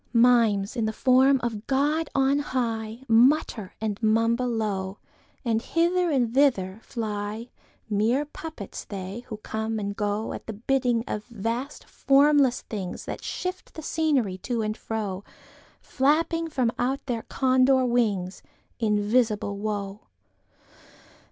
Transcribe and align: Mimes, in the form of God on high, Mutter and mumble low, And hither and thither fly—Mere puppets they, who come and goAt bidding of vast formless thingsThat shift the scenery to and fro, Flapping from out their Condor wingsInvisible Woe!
Mimes, 0.13 0.75
in 0.75 0.85
the 0.85 0.93
form 0.93 1.39
of 1.43 1.67
God 1.67 2.09
on 2.15 2.39
high, 2.39 3.03
Mutter 3.07 3.75
and 3.79 4.01
mumble 4.01 4.47
low, 4.47 4.97
And 5.45 5.61
hither 5.61 6.09
and 6.09 6.33
thither 6.33 6.79
fly—Mere 6.81 8.25
puppets 8.25 8.83
they, 8.85 9.19
who 9.27 9.37
come 9.37 9.77
and 9.77 9.95
goAt 9.95 10.61
bidding 10.65 11.03
of 11.07 11.25
vast 11.25 11.83
formless 11.85 12.63
thingsThat 12.67 13.21
shift 13.21 13.75
the 13.75 13.83
scenery 13.83 14.39
to 14.39 14.63
and 14.63 14.75
fro, 14.75 15.23
Flapping 15.81 16.49
from 16.49 16.71
out 16.79 17.05
their 17.05 17.21
Condor 17.21 17.85
wingsInvisible 17.85 19.53
Woe! 19.55 19.99